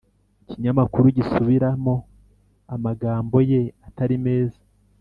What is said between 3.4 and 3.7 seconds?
ye